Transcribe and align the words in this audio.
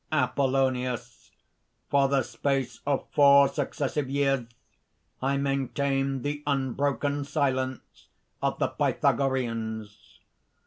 APOLLONIUS. 0.11 1.29
"For 1.91 2.07
the 2.07 2.23
space 2.23 2.79
of 2.87 3.05
four 3.11 3.47
successive 3.47 4.09
years 4.09 4.47
I 5.21 5.37
maintained 5.37 6.23
the 6.23 6.41
unbroken 6.47 7.23
silence 7.23 8.07
of 8.41 8.57
the 8.57 8.69
Pythagoreans. 8.69 10.21